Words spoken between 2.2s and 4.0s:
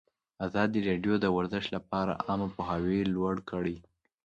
عامه پوهاوي لوړ کړی.